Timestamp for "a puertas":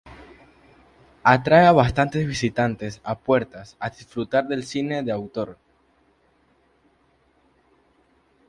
3.03-3.77